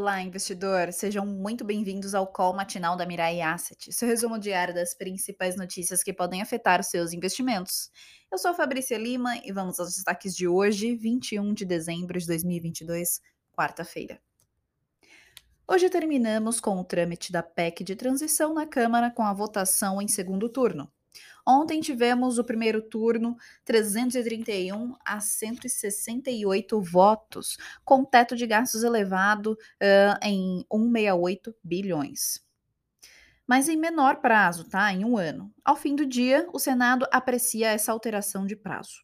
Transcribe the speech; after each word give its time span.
Olá, 0.00 0.22
investidor! 0.22 0.90
Sejam 0.94 1.26
muito 1.26 1.62
bem-vindos 1.62 2.14
ao 2.14 2.26
call 2.26 2.54
matinal 2.54 2.96
da 2.96 3.04
Mirai 3.04 3.42
Asset, 3.42 3.92
seu 3.92 4.08
resumo 4.08 4.38
diário 4.38 4.72
das 4.72 4.94
principais 4.94 5.56
notícias 5.56 6.02
que 6.02 6.10
podem 6.10 6.40
afetar 6.40 6.80
os 6.80 6.86
seus 6.86 7.12
investimentos. 7.12 7.90
Eu 8.32 8.38
sou 8.38 8.50
a 8.50 8.54
Fabrícia 8.54 8.96
Lima 8.96 9.36
e 9.44 9.52
vamos 9.52 9.78
aos 9.78 9.90
destaques 9.90 10.34
de 10.34 10.48
hoje, 10.48 10.96
21 10.96 11.52
de 11.52 11.66
dezembro 11.66 12.18
de 12.18 12.26
2022, 12.26 13.20
quarta-feira. 13.52 14.18
Hoje 15.68 15.90
terminamos 15.90 16.60
com 16.60 16.80
o 16.80 16.84
trâmite 16.84 17.30
da 17.30 17.42
PEC 17.42 17.84
de 17.84 17.94
transição 17.94 18.54
na 18.54 18.66
Câmara 18.66 19.10
com 19.10 19.22
a 19.22 19.34
votação 19.34 20.00
em 20.00 20.08
segundo 20.08 20.48
turno. 20.48 20.90
Ontem 21.46 21.80
tivemos 21.80 22.38
o 22.38 22.44
primeiro 22.44 22.82
turno, 22.82 23.36
331 23.64 24.94
a 25.04 25.20
168 25.20 26.80
votos, 26.80 27.56
com 27.84 28.04
teto 28.04 28.36
de 28.36 28.46
gastos 28.46 28.82
elevado 28.82 29.52
uh, 29.52 30.18
em 30.22 30.64
168 30.70 31.54
bilhões. 31.62 32.44
Mas 33.46 33.68
em 33.68 33.76
menor 33.76 34.20
prazo, 34.20 34.68
tá? 34.68 34.92
Em 34.92 35.04
um 35.04 35.18
ano. 35.18 35.52
Ao 35.64 35.74
fim 35.74 35.96
do 35.96 36.06
dia, 36.06 36.48
o 36.52 36.58
Senado 36.58 37.04
aprecia 37.10 37.70
essa 37.70 37.90
alteração 37.90 38.46
de 38.46 38.54
prazo. 38.54 39.02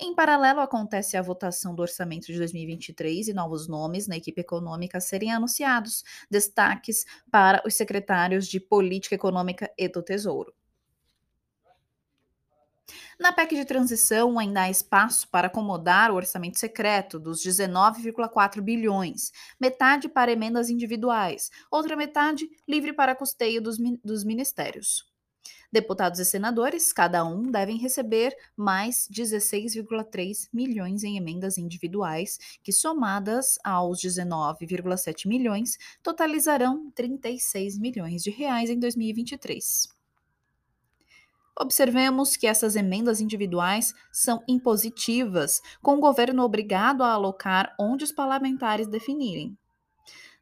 Em 0.00 0.14
paralelo, 0.14 0.60
acontece 0.60 1.16
a 1.16 1.22
votação 1.22 1.74
do 1.74 1.82
orçamento 1.82 2.26
de 2.26 2.38
2023 2.38 3.28
e 3.28 3.32
novos 3.32 3.66
nomes 3.66 4.06
na 4.06 4.16
equipe 4.16 4.40
econômica 4.40 5.00
serem 5.00 5.32
anunciados, 5.32 6.04
destaques 6.30 7.04
para 7.32 7.60
os 7.66 7.74
secretários 7.74 8.46
de 8.46 8.60
Política 8.60 9.16
Econômica 9.16 9.68
e 9.76 9.88
do 9.88 10.00
Tesouro. 10.00 10.54
Na 13.18 13.32
PEC 13.32 13.56
de 13.56 13.64
transição, 13.64 14.38
ainda 14.38 14.62
há 14.62 14.70
espaço 14.70 15.28
para 15.28 15.48
acomodar 15.48 16.10
o 16.10 16.14
orçamento 16.14 16.58
secreto 16.58 17.18
dos 17.18 17.42
19,4 17.42 18.60
bilhões, 18.60 19.32
metade 19.60 20.08
para 20.08 20.32
emendas 20.32 20.70
individuais, 20.70 21.50
outra 21.70 21.96
metade 21.96 22.48
livre 22.66 22.92
para 22.92 23.14
custeio 23.14 23.60
dos, 23.60 23.76
dos 24.02 24.24
ministérios. 24.24 25.06
Deputados 25.70 26.18
e 26.18 26.24
senadores, 26.24 26.94
cada 26.94 27.22
um, 27.26 27.50
devem 27.50 27.76
receber 27.76 28.34
mais 28.56 29.06
16,3 29.12 30.48
milhões 30.50 31.04
em 31.04 31.18
emendas 31.18 31.58
individuais, 31.58 32.38
que 32.62 32.72
somadas 32.72 33.58
aos 33.62 34.00
19,7 34.00 35.28
milhões, 35.28 35.76
totalizarão 36.02 36.90
36 36.92 37.78
milhões 37.78 38.22
de 38.22 38.30
reais 38.30 38.70
em 38.70 38.78
2023. 38.78 39.97
Observemos 41.60 42.36
que 42.36 42.46
essas 42.46 42.76
emendas 42.76 43.20
individuais 43.20 43.92
são 44.12 44.42
impositivas, 44.46 45.60
com 45.82 45.96
o 45.96 46.00
governo 46.00 46.44
obrigado 46.44 47.02
a 47.02 47.12
alocar 47.12 47.74
onde 47.80 48.04
os 48.04 48.12
parlamentares 48.12 48.86
definirem. 48.86 49.58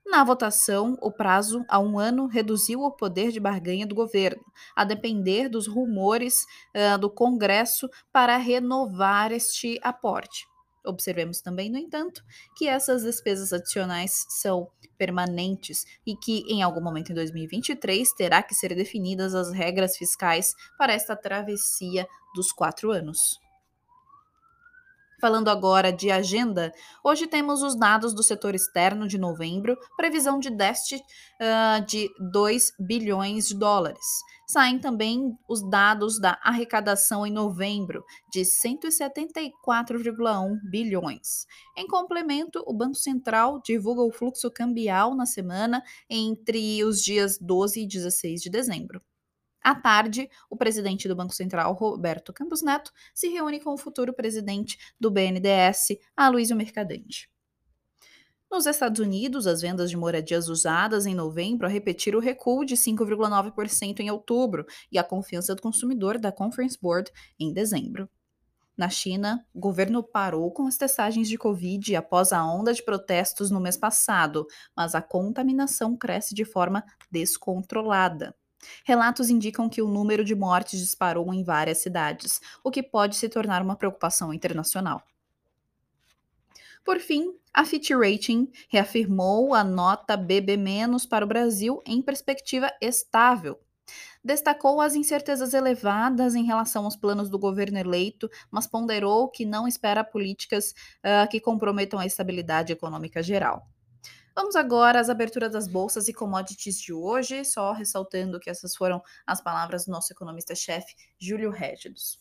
Na 0.05 0.23
votação, 0.23 0.97
o 1.01 1.11
prazo 1.11 1.65
a 1.69 1.81
um 1.81 1.99
ano 1.99 2.27
reduziu 2.27 2.83
o 2.83 2.93
poder 2.93 3.33
de 3.33 3.41
barganha 3.41 3.87
do 3.87 3.95
governo, 3.95 4.45
a 4.77 4.85
depender 4.85 5.49
dos 5.49 5.67
rumores 5.67 6.45
uh, 6.77 6.99
do 6.99 7.11
Congresso 7.11 7.89
para 8.13 8.37
renovar 8.37 9.33
este 9.33 9.81
aporte. 9.83 10.47
Observemos 10.87 11.41
também, 11.41 11.71
no 11.71 11.79
entanto, 11.79 12.23
que 12.57 12.69
essas 12.69 13.03
despesas 13.03 13.53
adicionais 13.53 14.25
são 14.29 14.71
permanentes 14.97 15.85
e 16.07 16.17
que, 16.17 16.45
em 16.49 16.63
algum 16.63 16.81
momento 16.81 17.11
em 17.11 17.15
2023, 17.15 18.13
terá 18.15 18.43
que 18.43 18.55
ser 18.55 18.75
definidas 18.75 19.35
as 19.35 19.53
regras 19.53 19.97
fiscais 19.97 20.55
para 20.79 20.93
esta 20.93 21.17
travessia 21.17 22.07
dos 22.35 22.53
quatro 22.53 22.91
anos. 22.91 23.46
Falando 25.19 25.49
agora 25.49 25.91
de 25.91 26.11
agenda, 26.11 26.71
hoje 27.03 27.27
temos 27.27 27.63
os 27.63 27.75
dados 27.75 28.13
do 28.15 28.23
setor 28.23 28.55
externo 28.55 29.09
de 29.09 29.17
novembro, 29.17 29.75
previsão 29.97 30.39
de 30.39 30.51
déficit 30.51 31.01
uh, 31.01 31.81
de 31.87 32.11
2 32.33 32.73
bilhões 32.79 33.49
de 33.49 33.55
dólares. 33.55 34.05
Saem 34.47 34.79
também 34.79 35.35
os 35.49 35.67
dados 35.69 36.21
da 36.21 36.39
arrecadação 36.43 37.27
em 37.27 37.33
novembro, 37.33 38.05
de 38.31 38.43
174,1 38.43 40.59
bilhões. 40.71 41.47
Em 41.77 41.87
complemento, 41.87 42.63
o 42.67 42.75
Banco 42.75 42.97
Central 42.97 43.59
divulga 43.65 44.03
o 44.03 44.13
fluxo 44.13 44.51
cambial 44.51 45.17
na 45.17 45.25
semana 45.25 45.83
entre 46.11 46.85
os 46.85 47.03
dias 47.03 47.39
12 47.41 47.83
e 47.83 47.89
16 47.89 48.43
de 48.43 48.51
dezembro. 48.51 49.01
À 49.67 49.75
tarde, 49.75 50.31
o 50.49 50.57
presidente 50.57 51.09
do 51.09 51.17
Banco 51.17 51.35
Central, 51.35 51.73
Roberto 51.73 52.33
Campos 52.33 52.63
Neto, 52.63 52.93
se 53.13 53.27
reúne 53.27 53.59
com 53.59 53.75
o 53.75 53.77
futuro 53.77 54.15
presidente 54.15 54.79
do 55.01 55.11
BNDES, 55.11 55.99
Aloysio 56.17 56.55
Mercadante. 56.55 57.29
Nos 58.49 58.65
Estados 58.65 59.01
Unidos, 59.01 59.45
as 59.45 59.63
vendas 59.63 59.91
de 59.91 59.97
moradias 59.97 60.49
usadas 60.49 61.05
em 61.05 61.17
novembro 61.17 61.67
repetiram 61.67 62.21
o 62.21 62.23
recuo 62.23 62.65
de 62.65 62.77
5,9% 62.77 63.99
em 63.99 64.09
outubro 64.09 64.65
e 64.93 65.01
a 65.01 65.03
confiança 65.03 65.53
do 65.53 65.61
consumidor 65.61 66.17
da 66.17 66.31
Conference 66.31 66.79
Board 66.81 67.11
em 67.37 67.53
dezembro. 67.53 68.09
Na 68.77 68.89
China, 68.89 69.45
o 69.53 69.59
governo 69.59 70.01
parou 70.01 70.49
com 70.53 70.69
as 70.69 70.77
testagens 70.77 71.29
de 71.29 71.37
Covid 71.37 71.97
após 71.97 72.33
a 72.33 72.45
onda 72.47 72.73
de 72.73 72.85
protestos 72.85 73.51
no 73.51 73.59
mês 73.59 73.77
passado, 73.77 74.47
mas 74.77 74.95
a 74.95 75.03
contaminação 75.03 75.97
cresce 75.97 76.37
de 76.37 76.45
forma 76.45 76.85
descontrolada. 77.11 78.33
Relatos 78.85 79.31
indicam 79.31 79.69
que 79.69 79.83
o 79.83 79.89
número 79.89 80.25
de 80.25 80.35
mortes 80.35 80.81
disparou 80.81 81.33
em 81.33 81.43
várias 81.43 81.79
cidades, 81.79 82.41
o 82.65 82.71
que 82.71 82.83
pode 82.83 83.17
se 83.17 83.29
tornar 83.29 83.63
uma 83.63 83.77
preocupação 83.77 84.33
internacional. 84.33 85.03
Por 86.85 87.01
fim, 87.01 87.35
a 87.53 87.65
Fitch 87.65 87.91
Rating 87.91 88.49
reafirmou 88.69 89.55
a 89.55 89.65
nota 89.65 90.17
BB- 90.17 90.57
para 91.09 91.25
o 91.25 91.29
Brasil 91.29 91.83
em 91.85 92.01
perspectiva 92.01 92.71
estável. 92.81 93.59
Destacou 94.23 94.81
as 94.81 94.95
incertezas 94.95 95.55
elevadas 95.55 96.35
em 96.35 96.45
relação 96.45 96.85
aos 96.85 96.97
planos 96.97 97.29
do 97.29 97.39
governo 97.39 97.79
eleito, 97.79 98.29
mas 98.51 98.67
ponderou 98.67 99.29
que 99.29 99.45
não 99.45 99.67
espera 99.67 100.05
políticas 100.05 100.75
uh, 101.05 101.29
que 101.31 101.41
comprometam 101.41 101.99
a 101.99 102.07
estabilidade 102.07 102.73
econômica 102.73 103.23
geral. 103.23 103.69
Vamos 104.35 104.55
agora 104.55 105.01
às 105.01 105.09
aberturas 105.09 105.53
das 105.53 105.67
bolsas 105.67 106.09
e 106.09 106.13
commodities 106.13 106.79
de 106.79 106.93
hoje, 106.93 107.43
só 107.45 107.73
ressaltando 107.73 108.39
que 108.39 108.51
essas 108.51 108.77
foram 108.77 109.03
as 109.27 109.41
palavras 109.41 109.87
do 109.87 109.93
nosso 109.93 110.13
economista-chefe, 110.13 110.95
Júlio 111.19 111.51
Régidos. 111.51 112.21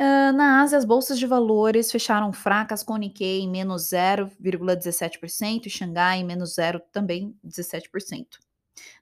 Uh, 0.00 0.30
na 0.32 0.62
Ásia, 0.62 0.78
as 0.78 0.84
bolsas 0.84 1.18
de 1.18 1.26
valores 1.26 1.90
fecharam 1.90 2.32
fracas 2.32 2.84
com 2.84 2.96
Nikkei 2.96 3.40
em 3.40 3.50
menos 3.50 3.88
0,17% 3.88 5.66
e 5.66 5.70
Xangai 5.70 6.20
em 6.20 6.24
menos 6.24 6.54
0 6.54 6.80
também 6.92 7.36
17%. 7.44 8.38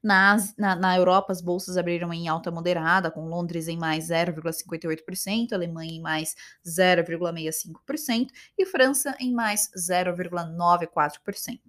Na, 0.02 0.36
na, 0.56 0.76
na, 0.76 0.96
Europa, 0.96 1.32
as 1.32 1.40
bolsas 1.40 1.76
abriram 1.76 2.12
em 2.12 2.28
alta 2.28 2.50
moderada, 2.50 3.10
com 3.10 3.28
Londres 3.28 3.68
em 3.68 3.76
mais 3.76 4.08
0,58%, 4.08 5.52
Alemanha 5.52 5.92
em 5.92 6.00
mais 6.00 6.34
0,65% 6.64 8.28
e 8.58 8.66
França 8.66 9.16
em 9.18 9.32
mais 9.32 9.70
0,94%. 9.76 11.60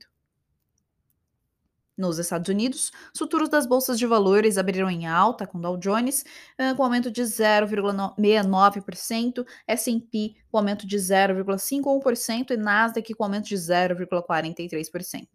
Nos 1.97 2.19
Estados 2.19 2.47
Unidos, 2.47 2.91
os 3.11 3.17
futuros 3.17 3.49
das 3.49 3.65
bolsas 3.65 3.97
de 3.97 4.05
valores 4.05 4.59
abriram 4.59 4.87
em 4.87 5.07
alta, 5.07 5.47
com 5.47 5.59
Dow 5.59 5.75
Jones 5.77 6.23
com 6.75 6.83
aumento 6.83 7.09
de 7.09 7.23
0,69%, 7.23 9.43
S&P 9.67 10.35
com 10.51 10.59
aumento 10.59 10.85
de 10.85 10.95
0,51% 10.95 12.51
e 12.51 12.57
Nasdaq 12.57 13.11
com 13.15 13.23
aumento 13.23 13.47
de 13.47 13.55
0,43%. 13.55 15.27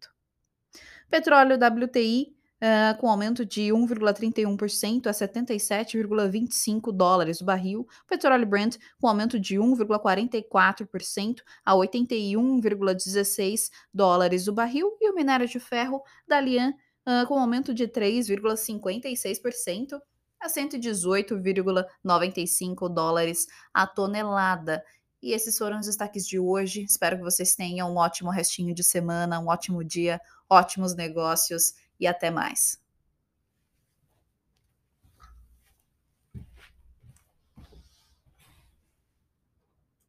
Petróleo 1.11 1.57
WTI 1.57 2.33
uh, 2.63 2.97
com 2.99 3.11
aumento 3.11 3.45
de 3.45 3.73
1,31% 3.73 5.09
a 5.09 5.11
77,25 5.11 6.93
dólares 6.93 7.41
o 7.41 7.45
barril. 7.45 7.81
O 8.05 8.07
petróleo 8.07 8.47
Brent 8.47 8.77
com 9.01 9.09
aumento 9.09 9.41
de 9.41 9.57
1,44% 9.57 11.41
a 11.65 11.75
81,16 11.75 13.71
dólares 13.93 14.47
o 14.47 14.53
barril. 14.53 14.97
E 15.01 15.11
o 15.11 15.15
minério 15.15 15.49
de 15.49 15.59
ferro 15.59 16.01
da 16.27 16.41
Lian 16.41 16.73
uh, 17.07 17.27
com 17.27 17.39
aumento 17.39 17.73
de 17.75 17.89
3,56% 17.89 20.01
a 20.41 20.49
118,95 20.49 22.89
dólares 22.89 23.47
a 23.75 23.87
tonelada. 23.87 24.83
E 25.21 25.33
esses 25.33 25.57
foram 25.57 25.79
os 25.79 25.87
destaques 25.87 26.27
de 26.27 26.37
hoje. 26.39 26.83
Espero 26.83 27.17
que 27.17 27.23
vocês 27.23 27.55
tenham 27.55 27.93
um 27.93 27.97
ótimo 27.97 28.31
restinho 28.31 28.75
de 28.75 28.83
semana, 28.83 29.39
um 29.39 29.47
ótimo 29.47 29.85
dia, 29.85 30.21
ótimos 30.51 30.97
negócios 30.97 31.75
e 32.01 32.07
até 32.07 32.31
mais. 32.31 32.82